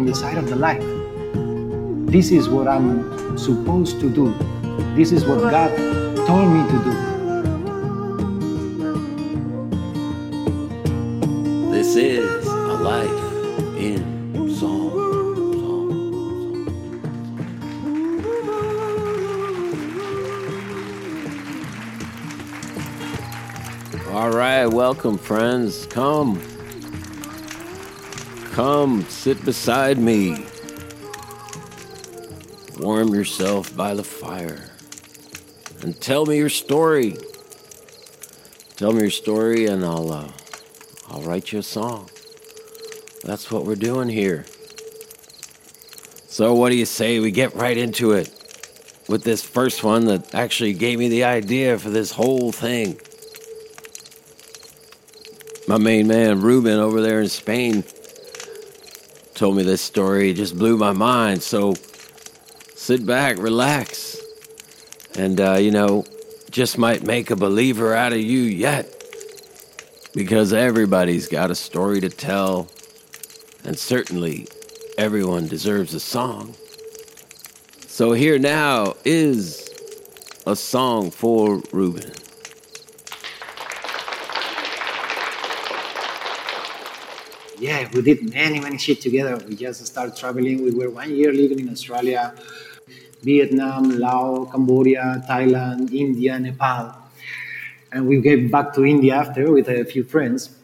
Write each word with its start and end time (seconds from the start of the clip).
In 0.00 0.06
the 0.06 0.14
side 0.14 0.38
of 0.38 0.48
the 0.48 0.56
light. 0.56 0.80
This 2.10 2.30
is 2.30 2.48
what 2.48 2.66
I'm 2.66 3.36
supposed 3.36 4.00
to 4.00 4.08
do. 4.08 4.34
This 4.96 5.12
is 5.12 5.26
what 5.26 5.40
God 5.40 5.76
told 6.26 6.48
me 6.48 6.62
to 6.72 6.78
do. 6.88 6.92
This 11.70 11.96
is 11.96 12.46
a 12.46 12.76
life 12.92 13.20
in 13.76 14.00
song. 14.56 14.88
All 24.14 24.30
right, 24.30 24.64
welcome, 24.64 25.18
friends. 25.18 25.84
Come. 25.86 26.40
Come 28.52 29.02
sit 29.04 29.44
beside 29.44 29.98
me. 29.98 30.44
Warm 32.78 33.14
yourself 33.14 33.76
by 33.76 33.94
the 33.94 34.02
fire 34.02 34.70
and 35.82 35.98
tell 36.00 36.26
me 36.26 36.36
your 36.36 36.48
story. 36.48 37.16
Tell 38.76 38.92
me 38.92 39.02
your 39.02 39.10
story, 39.10 39.66
and 39.66 39.84
I'll 39.84 40.12
uh, 40.12 40.28
I'll 41.08 41.22
write 41.22 41.52
you 41.52 41.58
a 41.58 41.62
song. 41.62 42.08
That's 43.22 43.50
what 43.50 43.66
we're 43.66 43.76
doing 43.76 44.08
here. 44.08 44.46
So, 46.26 46.54
what 46.54 46.70
do 46.70 46.76
you 46.76 46.86
say 46.86 47.20
we 47.20 47.30
get 47.30 47.54
right 47.54 47.76
into 47.76 48.12
it 48.12 48.30
with 49.08 49.24
this 49.24 49.42
first 49.42 49.84
one 49.84 50.06
that 50.06 50.34
actually 50.34 50.72
gave 50.72 50.98
me 50.98 51.08
the 51.08 51.24
idea 51.24 51.78
for 51.78 51.90
this 51.90 52.12
whole 52.12 52.52
thing? 52.52 53.00
My 55.68 55.78
main 55.78 56.08
man, 56.08 56.40
Ruben, 56.40 56.78
over 56.78 57.00
there 57.02 57.20
in 57.20 57.28
Spain, 57.28 57.84
told 59.40 59.56
me 59.56 59.62
this 59.62 59.80
story. 59.80 60.30
It 60.30 60.34
just 60.34 60.58
blew 60.58 60.76
my 60.76 60.92
mind. 60.92 61.42
So 61.42 61.72
sit 62.74 63.06
back, 63.06 63.38
relax, 63.38 64.20
and, 65.16 65.40
uh, 65.40 65.54
you 65.54 65.70
know, 65.70 66.04
just 66.50 66.76
might 66.76 67.04
make 67.04 67.30
a 67.30 67.36
believer 67.36 67.94
out 67.94 68.12
of 68.12 68.20
you 68.20 68.40
yet. 68.42 68.94
Because 70.12 70.52
everybody's 70.52 71.26
got 71.26 71.50
a 71.50 71.54
story 71.54 72.02
to 72.02 72.10
tell, 72.10 72.68
and 73.64 73.78
certainly 73.78 74.46
everyone 74.98 75.48
deserves 75.48 75.94
a 75.94 76.00
song. 76.00 76.54
So 77.86 78.12
here 78.12 78.38
now 78.38 78.94
is 79.06 79.70
a 80.46 80.54
song 80.54 81.10
for 81.10 81.62
Ruben. 81.72 82.12
Yeah, 87.60 87.88
we 87.92 88.00
did 88.00 88.32
many, 88.32 88.58
many 88.58 88.78
shit 88.78 89.00
together. 89.02 89.36
We 89.46 89.54
just 89.54 89.84
started 89.86 90.16
traveling. 90.16 90.64
We 90.64 90.70
were 90.70 90.88
one 90.88 91.14
year 91.14 91.30
living 91.32 91.60
in 91.60 91.68
Australia, 91.68 92.34
Vietnam, 93.22 93.98
Laos, 93.98 94.50
Cambodia, 94.50 95.22
Thailand, 95.28 95.92
India, 95.92 96.38
Nepal. 96.38 96.96
And 97.92 98.08
we 98.08 98.22
came 98.22 98.50
back 98.50 98.72
to 98.74 98.84
India 98.84 99.14
after 99.14 99.52
with 99.52 99.68
a 99.68 99.84
few 99.84 100.04
friends. 100.04 100.56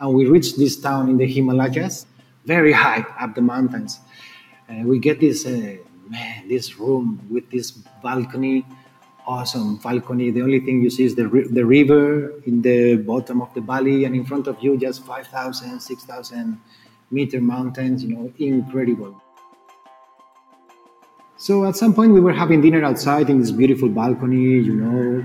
And 0.00 0.14
we 0.14 0.24
reached 0.24 0.56
this 0.56 0.80
town 0.80 1.10
in 1.10 1.18
the 1.18 1.26
Himalayas, 1.26 2.06
very 2.46 2.72
high 2.72 3.04
up 3.20 3.34
the 3.34 3.42
mountains. 3.42 4.00
And 4.66 4.86
we 4.86 4.98
get 4.98 5.20
this, 5.20 5.44
uh, 5.44 5.76
man, 6.08 6.48
this 6.48 6.78
room 6.78 7.20
with 7.28 7.50
this 7.50 7.70
balcony 8.02 8.64
awesome 9.30 9.76
balcony. 9.76 10.30
The 10.30 10.42
only 10.42 10.60
thing 10.60 10.82
you 10.82 10.90
see 10.90 11.04
is 11.04 11.14
the, 11.14 11.28
the 11.50 11.64
river 11.64 12.34
in 12.46 12.62
the 12.62 12.96
bottom 12.96 13.40
of 13.40 13.54
the 13.54 13.60
valley, 13.60 14.04
and 14.04 14.14
in 14.14 14.24
front 14.24 14.48
of 14.48 14.60
you, 14.60 14.76
just 14.76 15.04
5,000, 15.04 15.80
6,000 15.80 16.60
meter 17.12 17.40
mountains, 17.40 18.02
you 18.04 18.14
know, 18.14 18.32
incredible. 18.38 19.22
So 21.36 21.64
at 21.64 21.76
some 21.76 21.94
point, 21.94 22.12
we 22.12 22.20
were 22.20 22.32
having 22.32 22.60
dinner 22.60 22.84
outside 22.84 23.30
in 23.30 23.38
this 23.38 23.52
beautiful 23.52 23.88
balcony, 23.88 24.58
you 24.68 24.74
know, 24.74 25.24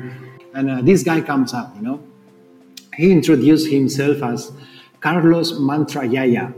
and 0.54 0.70
uh, 0.70 0.82
this 0.82 1.04
guy 1.04 1.20
comes 1.22 1.54
up, 1.54 1.76
you 1.76 1.82
know. 1.82 2.02
He 2.96 3.12
introduced 3.12 3.68
himself 3.70 4.22
as 4.24 4.52
Carlos 5.02 5.54
Mantrayaya. 5.54 6.54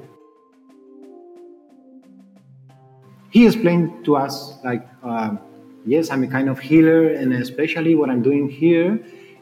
He 3.32 3.48
explained 3.48 4.06
to 4.06 4.18
us, 4.18 4.54
like, 4.64 4.88
uh, 5.04 5.38
yes, 5.88 6.12
I'm 6.12 6.24
a 6.24 6.28
kind 6.28 6.50
of 6.50 6.60
healer, 6.60 7.08
and 7.08 7.34
especially 7.34 7.96
what 7.96 8.10
I'm 8.10 8.22
doing 8.22 8.50
here. 8.50 9.00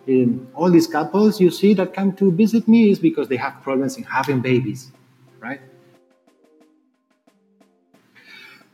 In 0.08 0.48
all 0.54 0.70
these 0.70 0.86
couples 0.86 1.42
you 1.42 1.50
see 1.50 1.74
that 1.74 1.94
come 1.96 2.16
to 2.18 2.32
visit 2.32 2.68
me 2.68 2.92
is 2.92 3.00
because 3.00 3.28
they 3.28 3.38
have 3.38 3.62
problems 3.64 3.98
in 3.98 4.04
having 4.04 4.40
babies, 4.40 4.92
right? 5.40 5.60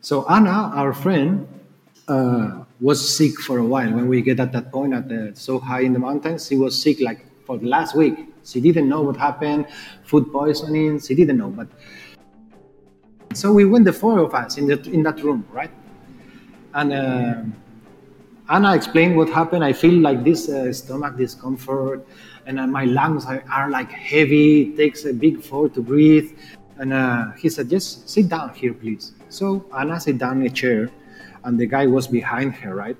So 0.01 0.27
Anna, 0.27 0.73
our 0.75 0.93
friend, 0.93 1.47
uh, 2.09 2.65
was 2.81 2.99
sick 3.15 3.39
for 3.39 3.59
a 3.59 3.63
while. 3.63 3.93
When 3.93 4.09
we 4.09 4.21
get 4.21 4.39
at 4.41 4.51
that 4.51 4.71
point, 4.71 4.93
at 4.93 5.07
the, 5.07 5.31
so 5.35 5.59
high 5.59 5.81
in 5.81 5.93
the 5.93 5.99
mountains, 5.99 6.47
she 6.47 6.57
was 6.57 6.79
sick 6.81 6.99
like 6.99 7.25
for 7.45 7.57
the 7.57 7.67
last 7.67 7.95
week. 7.95 8.15
She 8.43 8.59
didn't 8.59 8.89
know 8.89 9.01
what 9.01 9.15
happened, 9.15 9.67
food 10.03 10.31
poisoning. 10.33 10.99
She 10.99 11.15
didn't 11.15 11.37
know, 11.37 11.49
but 11.49 11.67
so 13.33 13.53
we 13.53 13.63
went 13.63 13.85
the 13.85 13.93
four 13.93 14.19
of 14.19 14.33
us 14.33 14.57
in 14.57 14.67
the 14.67 14.81
in 14.89 15.03
that 15.03 15.23
room, 15.23 15.47
right? 15.53 15.71
And 16.73 16.93
uh, 16.93 17.43
Anna 18.49 18.75
explained 18.75 19.15
what 19.15 19.29
happened. 19.29 19.63
I 19.63 19.73
feel 19.73 19.95
like 19.95 20.23
this 20.23 20.49
uh, 20.49 20.71
stomach 20.73 21.17
discomfort, 21.17 22.05
and 22.45 22.59
uh, 22.59 22.67
my 22.67 22.85
lungs 22.85 23.25
are, 23.25 23.43
are, 23.51 23.69
like 23.69 23.91
heavy. 23.91 24.63
It 24.63 24.77
takes 24.77 25.05
a 25.05 25.13
big 25.13 25.39
effort 25.39 25.73
to 25.75 25.81
breathe. 25.81 26.31
And 26.77 26.93
uh, 26.93 27.31
he 27.31 27.49
said, 27.49 27.69
"Just 27.69 28.09
sit 28.09 28.29
down 28.29 28.53
here, 28.53 28.73
please." 28.73 29.13
So 29.29 29.65
Anna 29.77 29.99
sat 29.99 30.17
down 30.17 30.41
in 30.41 30.47
a 30.47 30.49
chair, 30.49 30.89
and 31.43 31.59
the 31.59 31.65
guy 31.65 31.87
was 31.87 32.07
behind 32.07 32.53
her, 32.55 32.75
right? 32.75 32.97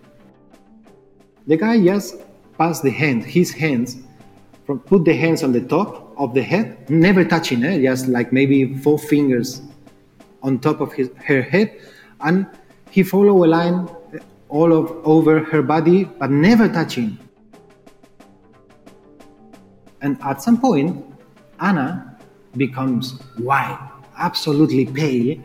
The 1.47 1.57
guy 1.57 1.83
just 1.83 2.15
passed 2.57 2.83
the 2.83 2.91
hand, 2.91 3.23
his 3.25 3.51
hands, 3.51 3.97
from, 4.65 4.79
put 4.79 5.03
the 5.03 5.13
hands 5.13 5.43
on 5.43 5.51
the 5.51 5.61
top 5.61 6.13
of 6.17 6.33
the 6.33 6.43
head, 6.43 6.89
never 6.89 7.25
touching 7.25 7.63
it, 7.63 7.81
just 7.81 8.07
like 8.07 8.31
maybe 8.31 8.77
four 8.77 8.99
fingers 8.99 9.61
on 10.43 10.59
top 10.59 10.79
of 10.79 10.93
his, 10.93 11.09
her 11.25 11.41
head, 11.41 11.79
and 12.21 12.45
he 12.91 13.03
followed 13.03 13.45
a 13.45 13.47
line 13.47 13.89
all 14.49 14.73
of, 14.73 14.91
over 15.07 15.39
her 15.39 15.61
body, 15.61 16.03
but 16.03 16.29
never 16.29 16.67
touching. 16.67 17.17
And 20.01 20.17
at 20.21 20.41
some 20.41 20.59
point, 20.59 21.05
Anna 21.61 22.17
becomes 22.57 23.19
white, 23.37 23.79
absolutely 24.17 24.85
pale. 24.85 25.41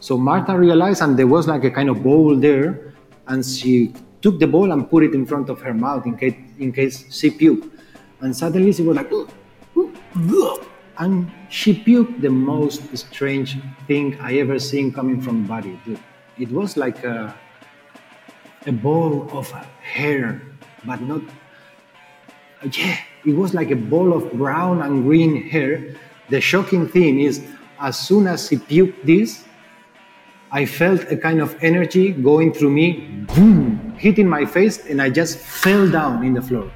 So 0.00 0.18
Marta 0.18 0.58
realized, 0.58 1.02
and 1.02 1.16
there 1.16 1.28
was 1.28 1.46
like 1.46 1.62
a 1.62 1.70
kind 1.70 1.88
of 1.88 2.02
bowl 2.02 2.34
there, 2.34 2.94
and 3.28 3.44
she 3.44 3.94
took 4.20 4.40
the 4.40 4.46
bowl 4.46 4.72
and 4.72 4.90
put 4.90 5.04
it 5.04 5.14
in 5.14 5.24
front 5.24 5.48
of 5.48 5.60
her 5.60 5.72
mouth 5.72 6.04
in 6.04 6.16
case, 6.16 6.34
in 6.58 6.72
case 6.72 7.14
she 7.16 7.30
puked. 7.30 7.70
And 8.20 8.36
suddenly 8.36 8.72
she 8.72 8.82
was 8.82 8.96
like, 8.96 9.10
and 10.98 11.30
she 11.48 11.74
puked 11.74 12.20
the 12.22 12.30
most 12.30 12.96
strange 12.96 13.56
thing 13.86 14.18
I 14.20 14.38
ever 14.38 14.58
seen 14.58 14.92
coming 14.92 15.20
from 15.20 15.46
body. 15.46 15.78
Dude. 15.84 16.00
It 16.38 16.50
was 16.50 16.76
like 16.76 17.02
a, 17.04 17.34
a 18.66 18.72
ball 18.72 19.28
of 19.32 19.50
hair, 19.80 20.42
but 20.84 21.00
not. 21.00 21.22
Yeah, 22.72 22.98
it 23.24 23.34
was 23.34 23.54
like 23.54 23.70
a 23.70 23.76
ball 23.76 24.12
of 24.12 24.30
brown 24.32 24.82
and 24.82 25.04
green 25.04 25.48
hair. 25.48 25.94
The 26.28 26.40
shocking 26.40 26.88
thing 26.88 27.20
is, 27.20 27.42
as 27.80 27.98
soon 27.98 28.26
as 28.26 28.48
he 28.48 28.56
puked 28.56 29.04
this, 29.04 29.44
I 30.50 30.64
felt 30.66 31.10
a 31.10 31.16
kind 31.16 31.40
of 31.40 31.56
energy 31.62 32.12
going 32.12 32.52
through 32.52 32.70
me, 32.70 33.24
boom, 33.34 33.94
hitting 33.98 34.28
my 34.28 34.44
face, 34.44 34.86
and 34.86 35.00
I 35.00 35.10
just 35.10 35.38
fell 35.38 35.88
down 35.88 36.24
in 36.24 36.34
the 36.34 36.42
floor. 36.42 36.70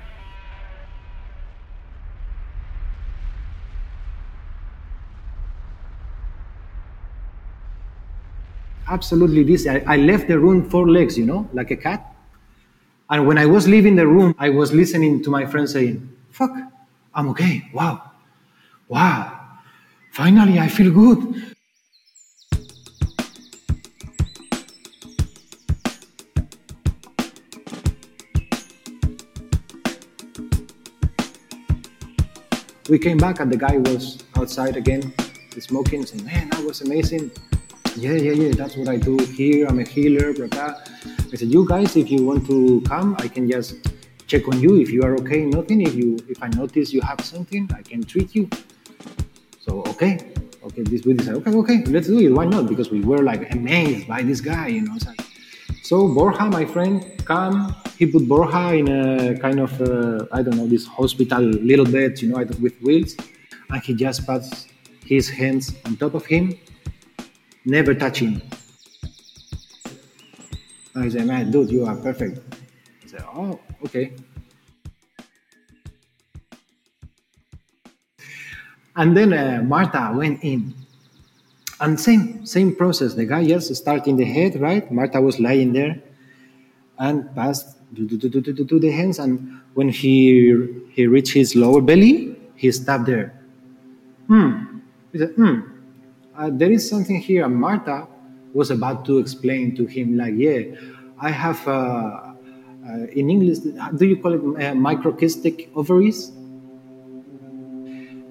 Absolutely, 8.91 9.45
this. 9.45 9.69
I, 9.69 9.85
I 9.87 9.97
left 9.99 10.27
the 10.27 10.37
room 10.37 10.69
four 10.69 10.91
legs, 10.91 11.17
you 11.17 11.25
know, 11.25 11.49
like 11.53 11.71
a 11.71 11.77
cat. 11.77 12.13
And 13.09 13.25
when 13.25 13.39
I 13.39 13.47
was 13.47 13.69
leaving 13.69 13.95
the 13.95 14.07
room, 14.07 14.35
I 14.37 14.51
was 14.51 14.73
listening 14.73 15.23
to 15.23 15.31
my 15.31 15.47
friend 15.47 15.71
saying, 15.71 16.17
Fuck, 16.33 16.51
I'm 17.15 17.29
okay. 17.29 17.71
Wow. 17.73 18.11
Wow. 18.89 19.39
Finally, 20.11 20.59
I 20.59 20.67
feel 20.67 20.91
good. 20.91 21.55
We 32.89 32.99
came 32.99 33.19
back 33.19 33.39
and 33.39 33.53
the 33.53 33.57
guy 33.57 33.77
was 33.77 34.19
outside 34.35 34.77
again, 34.77 35.15
smoking, 35.61 36.05
saying, 36.05 36.25
Man, 36.25 36.49
that 36.51 36.65
was 36.65 36.81
amazing. 36.81 37.31
Yeah, 37.97 38.13
yeah, 38.13 38.33
yeah, 38.33 38.53
that's 38.53 38.77
what 38.77 38.89
I 38.89 38.97
do 38.97 39.19
here. 39.19 39.67
I'm 39.67 39.79
a 39.79 39.85
healer, 39.85 40.33
blah, 40.33 40.47
blah. 40.47 40.75
I 41.33 41.37
said, 41.37 41.49
You 41.49 41.67
guys, 41.67 41.97
if 41.97 42.11
you 42.11 42.25
want 42.25 42.47
to 42.47 42.83
come, 42.87 43.17
I 43.19 43.29
can 43.29 43.51
just 43.51 43.75
check 44.31 44.47
on 44.49 44.61
you. 44.61 44.81
If 44.81 44.91
you 44.91 45.03
are 45.03 45.15
okay, 45.17 45.45
nothing. 45.45 45.81
If 45.81 45.95
you 45.95 46.17
if 46.29 46.43
I 46.43 46.49
notice 46.49 46.93
you 46.93 47.01
have 47.03 47.21
something, 47.21 47.69
I 47.75 47.83
can 47.83 48.05
treat 48.05 48.35
you. 48.35 48.49
So 49.61 49.83
okay, 49.93 50.33
okay, 50.63 50.83
this 50.83 51.05
we 51.05 51.15
decided, 51.15 51.43
okay, 51.43 51.55
okay, 51.63 51.85
let's 51.87 52.07
do 52.07 52.19
it. 52.21 52.31
Why 52.31 52.47
not? 52.47 52.69
Because 52.69 52.91
we 52.91 53.01
were 53.01 53.23
like 53.23 53.53
amazed 53.53 54.07
by 54.07 54.23
this 54.23 54.41
guy, 54.41 54.69
you 54.69 54.83
know. 54.83 54.97
So 55.83 56.15
Borja, 56.15 56.47
my 56.47 56.65
friend, 56.65 56.95
come. 57.25 57.75
He 57.99 58.07
put 58.07 58.29
Borja 58.29 58.73
in 58.81 58.87
a 58.89 59.37
kind 59.39 59.59
of 59.59 59.73
uh, 59.83 60.27
I 60.33 60.43
don't 60.43 60.57
know 60.57 60.69
this 60.69 60.87
hospital 60.87 61.43
little 61.43 61.85
bed, 61.97 62.23
you 62.23 62.29
know, 62.29 62.39
with 62.61 62.81
wheels, 62.81 63.17
and 63.69 63.83
he 63.83 63.95
just 63.95 64.25
puts 64.27 64.69
his 65.05 65.29
hands 65.29 65.75
on 65.85 65.97
top 65.97 66.15
of 66.15 66.25
him, 66.25 66.55
never 67.65 67.95
touching. 67.95 68.41
And 70.95 71.05
he 71.05 71.11
said, 71.11 71.27
"Man, 71.27 71.51
dude, 71.51 71.71
you 71.71 71.87
are 71.87 71.97
perfect." 71.97 72.41
I 73.05 73.07
said, 73.07 73.25
"Oh, 73.35 73.61
okay." 73.85 74.13
And 78.97 79.17
then 79.17 79.33
uh, 79.33 79.63
Marta 79.65 80.13
went 80.15 80.43
in 80.43 80.75
and 81.81 81.99
same, 81.99 82.45
same 82.45 82.77
process. 82.77 83.15
The 83.15 83.25
guy 83.25 83.47
just 83.47 83.75
started 83.75 84.07
in 84.07 84.17
the 84.17 84.25
head, 84.25 84.61
right? 84.61 84.91
Marta 84.93 85.21
was 85.21 85.41
lying 85.41 85.73
there 85.73 86.01
and 86.99 87.35
passed 87.35 87.77
to 87.97 88.79
the 88.79 88.91
hands. 88.91 89.19
And 89.19 89.61
when 89.75 89.89
he 89.89 90.85
he 90.93 91.07
reached 91.07 91.33
his 91.33 91.57
lower 91.57 91.81
belly, 91.81 92.37
he 92.55 92.71
stopped 92.73 93.07
there. 93.07 93.33
Hmm. 94.27 94.81
He 95.13 95.19
said, 95.19 95.31
hmm. 95.31 95.61
Uh, 96.37 96.49
there 96.53 96.71
is 96.71 96.89
something 96.89 97.21
here. 97.21 97.49
Marta 97.49 98.07
was 98.55 98.71
about 98.71 99.05
to 99.05 99.19
explain 99.19 99.75
to 99.77 99.85
him, 99.87 100.17
like, 100.17 100.35
yeah, 100.37 100.63
I 101.21 101.31
have, 101.31 101.67
uh, 101.67 101.71
uh, 101.71 102.33
in 103.13 103.31
English, 103.31 103.59
do 103.59 104.07
you 104.07 104.17
call 104.17 104.33
it 104.35 104.41
uh, 104.41 104.73
microcystic 104.75 105.69
ovaries? 105.75 106.33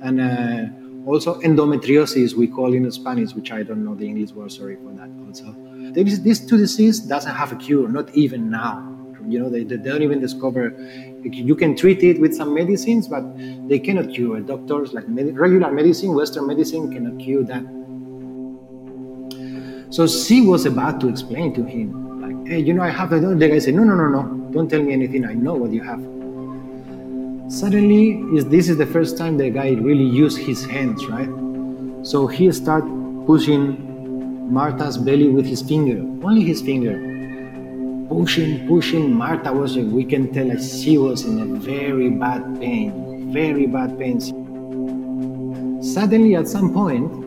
And 0.01 0.22
uh, 0.22 1.10
also, 1.10 1.40
endometriosis, 1.42 2.34
we 2.34 2.48
call 2.48 2.74
in 2.74 2.90
Spanish, 2.92 3.34
which 3.34 3.51
I 3.51 3.63
don't 3.63 3.84
know 3.84 3.96
the 3.96 4.06
English 4.07 4.31
word, 4.31 4.52
sorry 4.52 4.78
for 4.78 4.92
that 4.94 5.10
also. 5.28 5.56
Is, 5.95 6.22
this 6.24 6.40
two 6.40 6.57
disease 6.57 7.00
doesn't 7.00 7.36
have 7.36 7.52
a 7.52 7.56
cure, 7.56 7.88
not 7.90 8.13
even 8.16 8.50
now. 8.50 8.86
You 9.28 9.40
know, 9.40 9.50
they, 9.50 9.63
they 9.63 9.78
don't 9.78 10.02
even 10.02 10.19
discover, 10.19 10.74
you 11.24 11.56
can 11.56 11.75
treat 11.75 12.04
it 12.04 12.19
with 12.19 12.34
some 12.34 12.54
medicines, 12.54 13.07
but 13.07 13.24
they 13.68 13.78
cannot 13.78 14.13
cure. 14.13 14.40
Doctors, 14.40 14.94
like 14.94 15.07
med- 15.07 15.38
regular 15.38 15.72
medicine, 15.72 16.13
Western 16.16 16.48
medicine, 16.48 16.92
cannot 16.92 17.19
cure 17.19 17.44
that. 17.44 17.79
So 19.91 20.06
she 20.06 20.41
was 20.41 20.68
about 20.68 21.00
to 21.01 21.07
explain 21.07 21.53
to 21.56 21.63
him, 21.63 22.21
like, 22.21 22.47
hey, 22.47 22.59
you 22.59 22.74
know, 22.74 22.83
I 22.83 22.89
have 22.89 23.09
the, 23.09 23.19
guy 23.19 23.57
said, 23.57 23.74
no, 23.74 23.83
no, 23.83 23.95
no, 23.95 24.07
no, 24.07 24.51
don't 24.51 24.69
tell 24.69 24.83
me 24.83 24.94
anything. 24.94 25.25
I 25.25 25.33
know 25.33 25.56
what 25.56 25.71
you 25.71 25.81
have. 25.81 26.00
Suddenly, 27.51 28.12
is 28.38 28.45
this 28.45 28.69
is 28.69 28.77
the 28.77 28.86
first 28.86 29.18
time 29.18 29.38
the 29.38 29.50
guy 29.50 29.71
really 29.71 30.06
used 30.06 30.38
his 30.38 30.63
hands, 30.63 31.07
right? 31.07 31.30
So 32.06 32.27
he 32.27 32.51
started 32.51 32.88
pushing 33.25 34.53
Marta's 34.53 34.95
belly 34.97 35.30
with 35.30 35.47
his 35.47 35.63
finger, 35.63 35.97
only 36.24 36.44
his 36.44 36.62
finger. 36.62 36.94
Pushing, 38.09 38.68
pushing. 38.68 39.12
Marta 39.13 39.51
was, 39.51 39.75
we 39.75 40.06
can 40.06 40.31
tell 40.31 40.47
that 40.50 40.62
she 40.62 41.00
was 41.00 41.25
in 41.25 41.39
a 41.39 41.45
very 41.59 42.09
bad 42.09 42.59
pain, 42.59 43.33
very 43.33 43.65
bad 43.65 43.97
pain. 43.97 44.19
Suddenly, 45.81 46.35
at 46.35 46.47
some 46.47 46.71
point, 46.74 47.19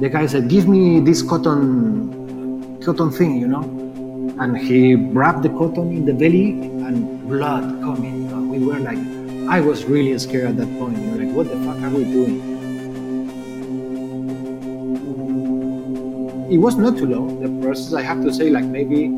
the 0.00 0.08
guy 0.08 0.26
said, 0.26 0.48
Give 0.48 0.68
me 0.68 1.00
this 1.00 1.22
cotton, 1.22 2.80
cotton 2.82 3.10
thing, 3.10 3.38
you 3.40 3.48
know? 3.48 3.62
And 4.38 4.56
he 4.58 4.94
wrapped 4.94 5.42
the 5.42 5.48
cotton 5.48 5.90
in 5.90 6.04
the 6.04 6.12
belly 6.12 6.50
and 6.50 7.26
blood 7.28 7.62
coming. 7.80 8.26
We 8.50 8.58
were 8.58 8.78
like, 8.78 8.98
I 9.48 9.60
was 9.60 9.84
really 9.84 10.18
scared 10.18 10.46
at 10.46 10.56
that 10.58 10.78
point. 10.78 10.98
You 10.98 11.06
know, 11.06 11.24
like, 11.24 11.34
what 11.34 11.48
the 11.48 11.56
fuck 11.64 11.80
are 11.82 11.90
we 11.90 12.04
doing? 12.04 12.56
It 16.50 16.58
was 16.58 16.76
not 16.76 16.96
too 16.96 17.06
long, 17.06 17.40
the 17.40 17.66
process, 17.66 17.92
I 17.94 18.02
have 18.02 18.22
to 18.22 18.32
say, 18.32 18.50
like 18.50 18.64
maybe 18.64 19.08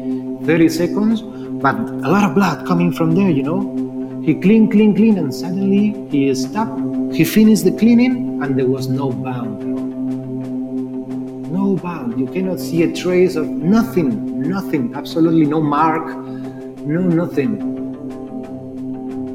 30 0.47 0.69
seconds, 0.69 1.23
but 1.23 1.75
a 1.75 2.09
lot 2.09 2.25
of 2.25 2.35
blood 2.35 2.67
coming 2.67 2.93
from 2.93 3.15
there, 3.15 3.31
you 3.31 3.43
know? 3.43 4.23
He 4.25 4.35
cleaned, 4.35 4.71
cleaned, 4.73 4.97
cleaned, 4.97 5.19
and 5.19 5.35
suddenly 5.35 6.09
he 6.11 6.35
stopped. 6.35 6.81
He 7.15 7.25
finished 7.25 7.65
the 7.65 7.73
cleaning, 7.73 8.43
and 8.43 8.59
there 8.59 8.67
was 8.67 8.89
no 8.89 9.11
bound. 9.11 9.88
No 11.51 11.77
bound. 11.77 12.19
You 12.19 12.27
cannot 12.27 12.61
see 12.61 12.83
a 12.85 12.93
trace 12.93 13.35
of 13.37 13.49
nothing, 13.49 14.41
nothing, 14.43 14.95
absolutely 14.95 15.47
no 15.47 15.61
mark, 15.61 16.07
no 16.87 17.03
nothing 17.03 17.79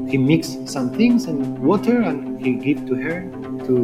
he 0.08 0.18
mixed 0.18 0.68
some 0.68 0.90
things 0.90 1.24
and 1.24 1.58
water 1.58 2.00
and 2.02 2.40
he 2.40 2.54
gave 2.54 2.86
to 2.86 2.94
her 2.94 3.22
to 3.66 3.76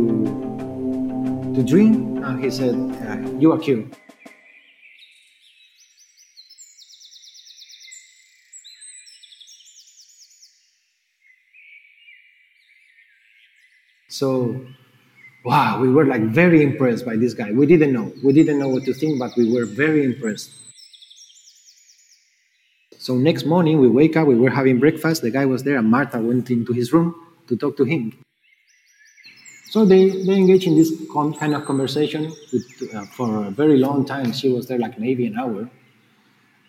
to 1.54 1.62
drink 1.62 1.96
and 2.24 2.44
he 2.44 2.50
said 2.50 2.74
uh, 3.08 3.18
you 3.38 3.50
are 3.52 3.58
cured 3.58 3.90
so 14.08 14.60
wow 15.44 15.80
we 15.80 15.88
were 15.88 16.04
like 16.04 16.23
very 16.23 16.62
impressed 16.62 17.04
by 17.04 17.16
this 17.16 17.35
guy 17.35 17.50
we 17.52 17.66
didn't 17.66 17.92
know 17.92 18.12
we 18.23 18.32
didn't 18.32 18.59
know 18.59 18.68
what 18.68 18.85
to 18.85 18.92
think 18.92 19.18
but 19.18 19.30
we 19.37 19.50
were 19.52 19.64
very 19.64 20.04
impressed 20.04 20.50
so 23.00 23.16
next 23.16 23.47
morning 23.47 23.80
we 23.80 23.88
wake 23.88 24.14
up, 24.18 24.28
we 24.28 24.35
were 24.35 24.50
having 24.50 24.78
breakfast, 24.78 25.23
the 25.23 25.30
guy 25.30 25.47
was 25.47 25.62
there, 25.62 25.78
and 25.78 25.90
Marta 25.90 26.18
went 26.18 26.50
into 26.50 26.75
his 26.75 26.92
room 26.92 27.14
to 27.49 27.56
talk 27.56 27.78
to 27.78 27.85
him. 27.85 28.12
So 29.70 29.87
they, 29.87 30.11
they 30.11 30.35
engaged 30.35 30.66
in 30.66 30.76
this 30.76 30.92
kind 31.11 31.54
of 31.54 31.64
conversation 31.64 32.30
with, 32.52 32.94
uh, 32.94 33.06
for 33.06 33.47
a 33.47 33.50
very 33.50 33.78
long 33.78 34.04
time. 34.04 34.32
She 34.32 34.52
was 34.52 34.68
there 34.68 34.78
like 34.78 34.99
maybe 34.99 35.25
an 35.25 35.38
hour. 35.38 35.70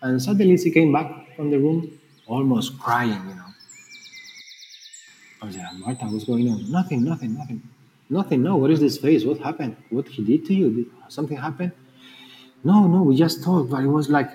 And 0.00 0.22
suddenly 0.22 0.56
she 0.56 0.70
came 0.70 0.90
back 0.90 1.36
from 1.36 1.50
the 1.50 1.58
room 1.58 2.00
almost 2.26 2.80
crying, 2.80 3.22
you 3.28 3.34
know. 3.34 3.52
I 5.42 5.46
was 5.46 5.56
like, 5.58 5.74
Marta, 5.74 6.06
what's 6.06 6.24
going 6.24 6.48
on? 6.48 6.72
Nothing, 6.72 7.04
nothing, 7.04 7.34
nothing. 7.34 7.62
Nothing, 8.12 8.42
no. 8.42 8.56
What 8.56 8.70
is 8.70 8.80
this 8.80 8.96
face? 8.98 9.24
What 9.24 9.38
happened? 9.48 9.74
What 9.90 10.06
he 10.06 10.22
did 10.22 10.46
to 10.46 10.54
you? 10.54 10.70
Did 10.76 10.86
something 11.08 11.38
happen? 11.48 11.72
No, 12.62 12.86
no, 12.86 13.02
we 13.02 13.16
just 13.16 13.42
talked, 13.42 13.70
but 13.70 13.82
it 13.82 13.92
was 13.98 14.08
like 14.08 14.30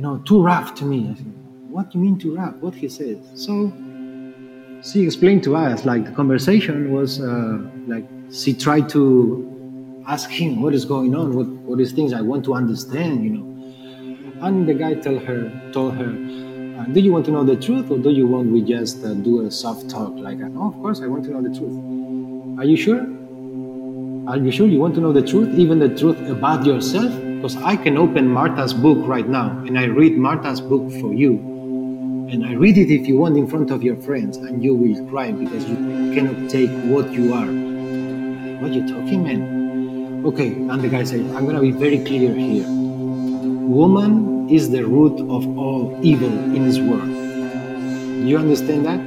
you 0.00 0.06
know, 0.06 0.16
too 0.24 0.42
rough 0.42 0.74
to 0.76 0.86
me. 0.86 1.10
I 1.10 1.14
said, 1.14 1.26
what 1.68 1.90
do 1.90 1.98
you 1.98 2.04
mean 2.04 2.18
too 2.18 2.34
rough? 2.34 2.54
What 2.56 2.74
he 2.74 2.88
said. 2.88 3.22
So 3.38 3.70
she 4.82 5.04
explained 5.04 5.42
to 5.44 5.56
us, 5.56 5.84
like 5.84 6.06
the 6.06 6.12
conversation 6.12 6.90
was 6.90 7.20
uh, 7.20 7.58
like 7.86 8.06
she 8.32 8.54
tried 8.54 8.88
to 8.96 10.02
ask 10.08 10.30
him 10.30 10.62
what 10.62 10.72
is 10.72 10.86
going 10.86 11.14
on, 11.14 11.36
what, 11.36 11.46
what 11.68 11.80
is 11.80 11.92
things 11.92 12.14
I 12.14 12.22
want 12.22 12.46
to 12.46 12.54
understand, 12.54 13.24
you 13.24 13.30
know. 13.30 13.46
And 14.46 14.66
the 14.66 14.72
guy 14.72 14.94
told 14.94 15.22
her, 15.24 15.70
told 15.70 15.96
her, 15.96 16.08
uh, 16.08 16.84
do 16.94 17.00
you 17.00 17.12
want 17.12 17.26
to 17.26 17.30
know 17.30 17.44
the 17.44 17.56
truth 17.56 17.90
or 17.90 17.98
do 17.98 18.08
you 18.08 18.26
want 18.26 18.50
we 18.50 18.62
just 18.62 19.04
uh, 19.04 19.12
do 19.12 19.44
a 19.46 19.50
soft 19.50 19.90
talk? 19.90 20.14
Like, 20.16 20.38
oh, 20.40 20.68
of 20.68 20.74
course 20.76 21.02
I 21.02 21.08
want 21.08 21.24
to 21.24 21.30
know 21.32 21.42
the 21.42 21.54
truth. 21.54 21.76
Are 22.60 22.66
you 22.66 22.76
sure? 22.76 23.00
Are 24.28 24.36
you 24.36 24.50
sure 24.50 24.66
you 24.66 24.80
want 24.80 24.94
to 24.96 25.00
know 25.00 25.14
the 25.14 25.26
truth, 25.26 25.58
even 25.58 25.78
the 25.78 25.88
truth 25.88 26.20
about 26.28 26.66
yourself? 26.66 27.10
Because 27.36 27.56
I 27.56 27.74
can 27.74 27.96
open 27.96 28.28
Marta's 28.28 28.74
book 28.74 28.98
right 29.08 29.26
now 29.26 29.48
and 29.66 29.78
I 29.78 29.84
read 29.84 30.18
Marta's 30.18 30.60
book 30.60 30.92
for 31.00 31.14
you. 31.14 31.38
And 32.30 32.44
I 32.44 32.52
read 32.52 32.76
it 32.76 32.90
if 32.90 33.08
you 33.08 33.16
want 33.16 33.38
in 33.38 33.46
front 33.46 33.70
of 33.70 33.82
your 33.82 33.96
friends 33.96 34.36
and 34.36 34.62
you 34.62 34.74
will 34.74 35.08
cry 35.08 35.32
because 35.32 35.66
you 35.70 35.74
cannot 36.12 36.50
take 36.50 36.68
what 36.84 37.10
you 37.10 37.32
are. 37.32 37.46
What 38.60 38.72
are 38.72 38.74
you 38.74 38.86
talking, 38.86 39.22
man? 39.22 40.26
Okay, 40.26 40.48
and 40.48 40.82
the 40.82 40.88
guy 40.88 41.04
said, 41.04 41.20
I'm 41.34 41.46
gonna 41.46 41.62
be 41.62 41.70
very 41.70 42.04
clear 42.04 42.34
here. 42.34 42.66
woman 42.68 44.50
is 44.50 44.68
the 44.68 44.84
root 44.84 45.18
of 45.30 45.56
all 45.56 45.98
evil 46.02 46.28
in 46.28 46.68
this 46.68 46.78
world. 46.78 47.08
You 48.28 48.36
understand 48.36 48.84
that? 48.84 49.00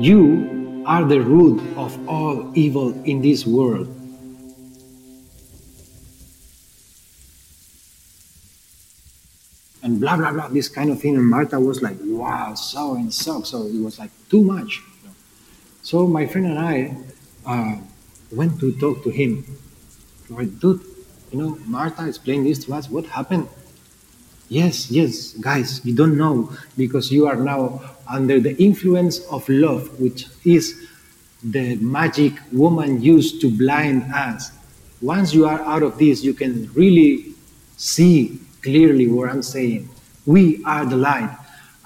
You 0.00 0.61
are 0.86 1.04
the 1.04 1.20
root 1.20 1.60
of 1.76 2.08
all 2.08 2.50
evil 2.56 2.92
in 3.04 3.22
this 3.22 3.46
world. 3.46 3.88
And 9.82 10.00
blah, 10.00 10.16
blah, 10.16 10.32
blah, 10.32 10.48
this 10.48 10.68
kind 10.68 10.90
of 10.90 11.00
thing. 11.00 11.16
And 11.16 11.28
Marta 11.28 11.58
was 11.58 11.82
like, 11.82 11.96
wow, 12.02 12.54
so 12.54 12.94
and 12.94 13.12
so. 13.12 13.42
So 13.42 13.66
it 13.66 13.80
was 13.80 13.98
like 13.98 14.10
too 14.28 14.42
much. 14.42 14.80
So 15.82 16.06
my 16.06 16.26
friend 16.26 16.46
and 16.46 16.58
I 16.58 16.96
uh, 17.44 17.76
went 18.30 18.60
to 18.60 18.72
talk 18.78 19.02
to 19.02 19.10
him. 19.10 19.44
Like, 20.30 20.58
dude, 20.60 20.80
you 21.32 21.38
know, 21.38 21.58
Marta 21.66 22.06
explained 22.06 22.46
this 22.46 22.64
to 22.66 22.74
us. 22.74 22.88
What 22.88 23.06
happened? 23.06 23.48
Yes, 24.52 24.90
yes, 24.90 25.32
guys, 25.40 25.80
you 25.82 25.94
don't 25.94 26.18
know 26.18 26.52
because 26.76 27.10
you 27.10 27.24
are 27.24 27.36
now 27.36 27.80
under 28.06 28.38
the 28.38 28.54
influence 28.62 29.24
of 29.32 29.48
love, 29.48 29.98
which 29.98 30.26
is 30.44 30.90
the 31.42 31.76
magic 31.76 32.34
woman 32.52 33.00
used 33.00 33.40
to 33.40 33.48
blind 33.48 34.12
us. 34.12 34.52
Once 35.00 35.32
you 35.32 35.46
are 35.46 35.62
out 35.62 35.82
of 35.82 35.96
this, 35.96 36.22
you 36.22 36.34
can 36.34 36.70
really 36.74 37.32
see 37.78 38.40
clearly 38.60 39.08
what 39.08 39.30
I'm 39.30 39.42
saying. 39.42 39.88
We 40.26 40.62
are 40.66 40.84
the 40.84 40.96
light, 40.96 41.34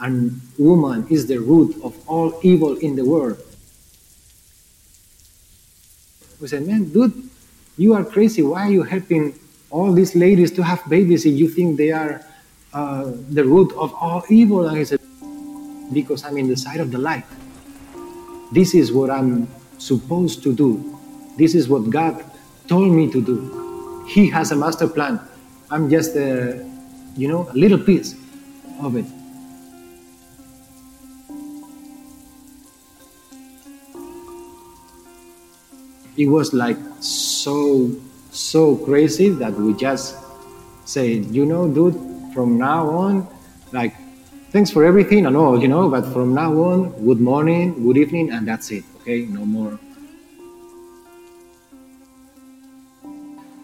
and 0.01 0.41
woman 0.59 1.07
is 1.09 1.29
the 1.29 1.39
root 1.39 1.81
of 1.85 1.95
all 2.09 2.41
evil 2.43 2.77
in 2.79 2.97
the 2.97 3.05
world. 3.05 3.39
We 6.41 6.49
said, 6.49 6.67
man, 6.67 6.91
dude, 6.91 7.31
you 7.79 7.95
are 7.95 8.05
crazy. 8.05 8.43
Why 8.43 8.67
are 8.67 8.73
you 8.73 8.83
helping 8.83 9.39
all 9.71 9.93
these 9.93 10.17
ladies 10.17 10.51
to 10.59 10.65
have 10.65 10.83
babies 10.89 11.25
if 11.27 11.35
you 11.35 11.49
think 11.49 11.77
they 11.77 11.93
are 11.93 12.27
uh, 12.77 13.11
the 13.31 13.43
root 13.43 13.73
of 13.73 13.95
all 13.95 14.23
evil? 14.29 14.69
And 14.69 14.77
he 14.77 14.85
said, 14.85 15.01
because 15.93 16.25
I'm 16.25 16.37
in 16.37 16.49
the 16.49 16.57
side 16.57 16.81
of 16.81 16.91
the 16.91 16.99
light. 16.99 17.25
This 18.53 18.75
is 18.75 18.93
what 18.93 19.09
I'm 19.11 19.49
supposed 19.79 20.43
to 20.43 20.55
do. 20.55 20.71
This 21.39 21.55
is 21.55 21.69
what 21.69 21.89
God 21.91 22.23
told 22.69 22.93
me 22.93 23.11
to 23.11 23.23
do. 23.23 24.05
He 24.09 24.29
has 24.31 24.53
a 24.53 24.57
master 24.57 24.89
plan. 24.89 25.21
I'm 25.71 25.89
just 25.89 26.17
a, 26.17 26.65
you 27.17 27.29
know, 27.29 27.49
a 27.51 27.55
little 27.55 27.79
piece 27.79 28.15
of 28.81 28.97
it. 28.97 29.07
It 36.17 36.29
was 36.29 36.53
like 36.53 36.79
so, 37.01 37.91
so 38.31 38.77
crazy 38.77 39.29
that 39.31 39.53
we 39.53 39.75
just 39.75 40.17
say, 40.85 41.15
you 41.15 41.45
know, 41.45 41.69
dude, 41.69 42.16
from 42.37 42.59
now 42.59 42.87
on, 42.91 43.27
like 43.73 43.95
thanks 44.51 44.71
for 44.71 44.85
everything 44.85 45.25
and 45.25 45.35
all, 45.35 45.59
you 45.59 45.69
know, 45.69 45.89
but 45.89 46.05
from 46.13 46.35
now 46.35 46.53
on, 46.53 46.91
good 47.03 47.19
morning, 47.19 47.83
good 47.83 47.97
evening, 47.97 48.31
and 48.31 48.47
that's 48.47 48.71
it, 48.71 48.85
okay? 49.01 49.25
No 49.25 49.47
more. 49.47 49.79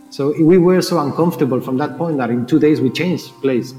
So 0.08 0.32
we 0.42 0.56
were 0.56 0.80
so 0.80 1.00
uncomfortable 1.00 1.60
from 1.60 1.76
that 1.76 1.98
point 1.98 2.16
that 2.16 2.30
in 2.30 2.46
two 2.46 2.58
days 2.58 2.80
we 2.80 2.88
changed 2.88 3.28
place. 3.42 3.74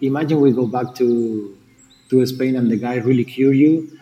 Imagine 0.00 0.40
we 0.40 0.52
go 0.52 0.66
back 0.66 0.94
to 0.94 1.58
to 2.08 2.26
Spain 2.26 2.56
and 2.56 2.70
the 2.70 2.76
guy 2.76 2.96
really 2.96 3.24
cure 3.24 3.54
you. 3.54 3.98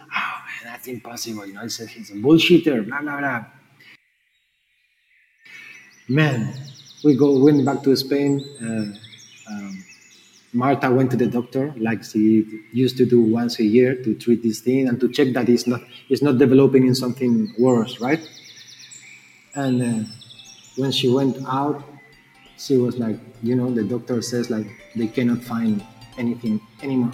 That's 0.81 0.89
impossible. 0.89 1.45
You 1.45 1.53
know, 1.53 1.61
he 1.61 1.69
says 1.69 1.91
he's 1.91 2.11
a 2.11 2.15
bullshitter, 2.15 2.87
blah 2.89 3.03
blah 3.03 3.19
blah. 3.19 3.45
Man, 6.09 6.55
we 7.05 7.17
go 7.17 7.39
went 7.45 7.67
back 7.67 7.83
to 7.83 7.95
Spain. 7.97 8.41
Uh, 8.63 9.53
um, 9.53 9.85
Marta 10.55 10.91
went 10.91 11.11
to 11.11 11.19
the 11.19 11.27
doctor 11.27 11.75
like 11.77 12.03
she 12.03 12.47
used 12.73 12.97
to 12.97 13.05
do 13.05 13.21
once 13.21 13.59
a 13.61 13.65
year 13.65 13.95
to 14.05 14.15
treat 14.15 14.43
this 14.43 14.61
thing 14.61 14.89
and 14.89 14.99
to 15.01 15.09
check 15.11 15.35
that 15.35 15.51
it's 15.51 15.67
not 15.67 15.83
it's 16.09 16.23
not 16.23 16.39
developing 16.39 16.87
in 16.87 16.95
something 16.95 17.55
worse, 17.59 18.01
right? 18.01 18.27
And 19.55 19.83
uh, 19.83 20.09
when 20.77 20.93
she 20.93 21.09
went 21.09 21.37
out, 21.47 21.85
she 22.57 22.77
was 22.79 22.99
like, 22.99 23.19
you 23.43 23.55
know, 23.55 23.71
the 23.73 23.85
doctor 23.85 24.23
says 24.23 24.51
like 24.51 24.67
they 24.97 25.09
cannot 25.09 25.43
find 25.43 25.85
anything 26.19 26.61
anymore. 26.83 27.13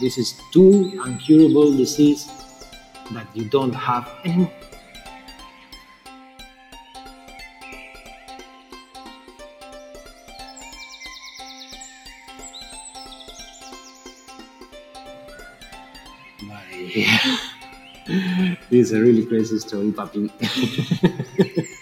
This 0.00 0.16
is 0.16 0.40
too 0.50 0.98
incurable 1.04 1.76
disease 1.76 2.26
that 3.12 3.26
you 3.34 3.44
don't 3.50 3.74
have 3.74 4.08
anymore. 4.24 4.50
My, 16.44 16.64
this 18.70 18.88
is 18.88 18.92
a 18.92 19.00
really 19.00 19.26
crazy 19.26 19.58
story, 19.58 19.92
puppy. 19.92 20.32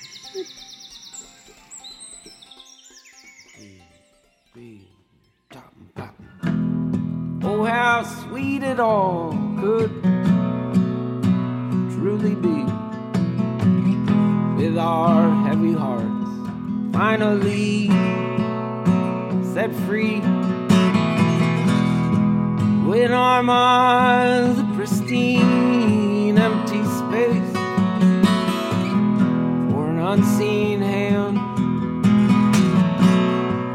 our 14.78 15.30
heavy 15.47 15.73
hearts 15.73 16.06
finally 16.92 17.88
set 19.52 19.75
free. 19.87 20.20
When 22.88 23.12
our 23.12 23.42
minds 23.42 24.61
a 24.61 24.64
pristine 24.76 26.38
empty 26.38 26.85
space 26.85 27.52
for 29.70 29.90
an 29.90 29.99
unseen 29.99 30.80
hand 30.80 31.38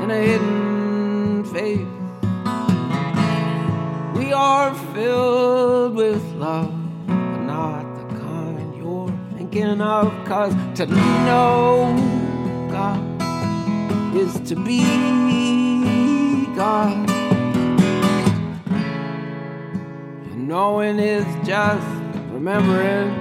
and 0.01 0.12
a 0.12 0.22
hidden 0.29 1.43
face. 1.43 1.88
We 4.15 4.33
are 4.33 4.74
filled 4.93 5.42
thinking 9.63 9.82
of. 9.82 10.25
Cause 10.25 10.53
to 10.75 10.86
know 10.86 11.96
God 12.72 14.15
is 14.15 14.39
to 14.50 14.55
be 14.55 14.84
God. 16.55 17.10
And 20.32 20.48
knowing 20.48 21.00
is 21.00 21.25
just 21.48 21.88
remembering 22.32 23.12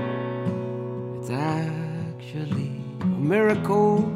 it's 1.19 1.31
actually 1.31 2.73
a 3.01 3.07
miracle. 3.07 4.09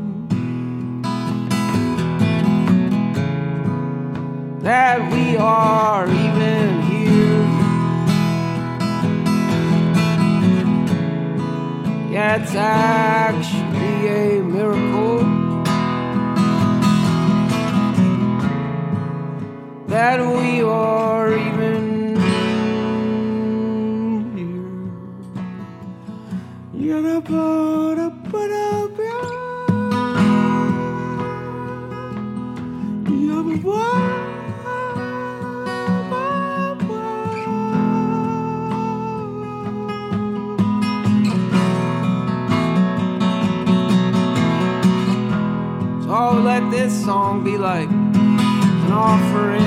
that 4.62 5.12
we 5.12 5.36
are 5.36 6.08
even 6.08 6.85
It's 12.18 12.54
actually 12.54 14.08
a 14.08 14.42
miracle 14.42 15.18
that 19.86 20.18
we 20.20 20.62
are 20.62 21.34
even 21.34 22.16
here. 24.34 24.72
Yeah, 26.72 27.00
this 46.70 47.04
song 47.04 47.44
be 47.44 47.56
like 47.56 47.88
an 47.88 48.92
offering. 48.92 49.62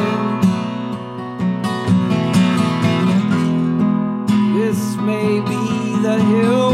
This 4.58 4.96
may 4.98 5.40
be 5.40 6.02
the 6.02 6.18
hill 6.20 6.74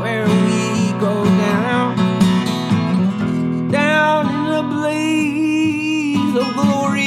where 0.00 0.26
we 0.26 0.92
go 0.98 1.24
down, 1.24 1.96
down 3.70 4.28
in 4.28 4.46
a 4.52 4.62
blaze 4.62 6.34
of 6.34 6.54
glory, 6.54 7.06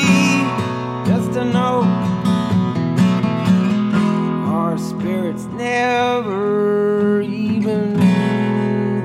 just 1.05 1.33
to 1.33 1.43
know 1.45 1.83
our 4.53 4.77
spirits 4.77 5.45
never 5.45 7.21
even 7.21 7.95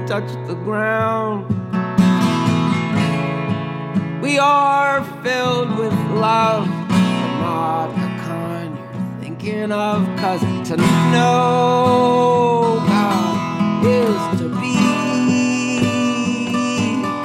touch 0.07 0.30
the 0.47 0.54
ground 0.54 1.39
are 4.40 5.04
filled 5.23 5.78
with 5.78 5.92
love, 6.11 6.66
but 6.88 7.37
not 7.40 7.88
the 7.88 8.09
kind 8.25 8.76
you're 8.76 9.20
thinking 9.20 9.70
of. 9.70 10.04
Cause 10.18 10.40
to 10.68 10.76
know 11.12 12.82
God 12.88 13.85
is 13.85 14.40
to 14.40 14.49
be 14.61 14.76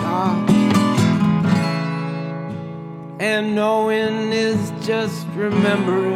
God. 0.01 0.49
And 3.19 3.55
knowing 3.55 4.31
is 4.33 4.71
just 4.85 5.25
remembering. 5.35 6.14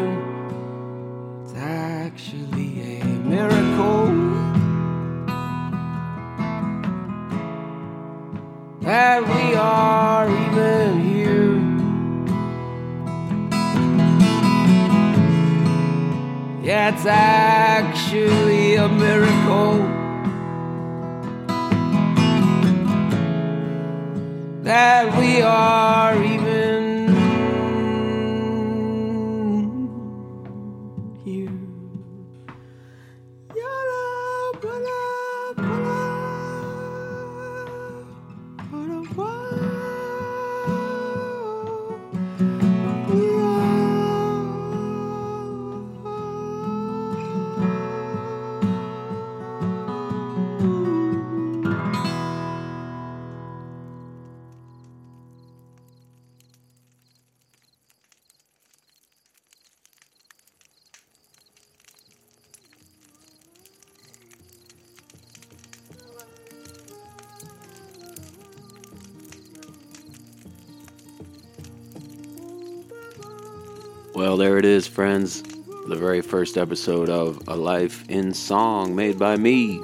Well, 74.20 74.36
there 74.36 74.58
it 74.58 74.66
is, 74.66 74.86
friends. 74.86 75.44
The 75.88 75.96
very 75.96 76.20
first 76.20 76.58
episode 76.58 77.10
of 77.10 77.42
A 77.48 77.56
Life 77.56 78.04
in 78.10 78.34
Song, 78.34 78.94
made 78.94 79.18
by 79.18 79.38
me, 79.38 79.82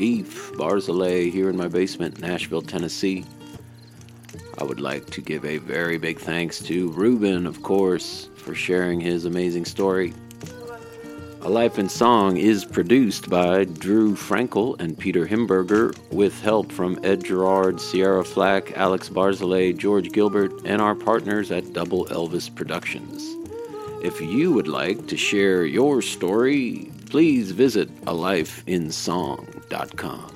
Eef 0.00 0.50
Barzelay, 0.54 1.30
here 1.30 1.48
in 1.48 1.56
my 1.56 1.68
basement, 1.68 2.18
Nashville, 2.18 2.62
Tennessee. 2.62 3.24
I 4.58 4.64
would 4.64 4.80
like 4.80 5.06
to 5.10 5.20
give 5.20 5.44
a 5.44 5.58
very 5.58 5.98
big 5.98 6.18
thanks 6.18 6.58
to 6.62 6.90
Ruben, 6.90 7.46
of 7.46 7.62
course, 7.62 8.28
for 8.34 8.56
sharing 8.56 8.98
his 8.98 9.24
amazing 9.24 9.64
story. 9.64 10.12
A 11.42 11.48
Life 11.48 11.78
in 11.78 11.88
Song 11.88 12.38
is 12.38 12.64
produced 12.64 13.30
by 13.30 13.66
Drew 13.66 14.16
Frankel 14.16 14.80
and 14.80 14.98
Peter 14.98 15.24
Himberger, 15.24 15.96
with 16.10 16.40
help 16.40 16.72
from 16.72 16.98
Ed 17.04 17.22
Gerrard, 17.22 17.80
Sierra 17.80 18.24
Flach, 18.24 18.76
Alix 18.76 19.08
Barzelay, 19.08 19.78
George 19.78 20.10
Gilbert, 20.10 20.50
and 20.64 20.82
our 20.82 20.96
partners 20.96 21.52
at 21.52 21.72
Double 21.72 22.06
Elvis 22.06 22.52
Productions. 22.52 23.45
If 24.02 24.20
you 24.20 24.52
would 24.52 24.68
like 24.68 25.06
to 25.08 25.16
share 25.16 25.64
your 25.64 26.02
story, 26.02 26.92
please 27.10 27.50
visit 27.50 27.88
alifeinsong.com. 28.04 30.35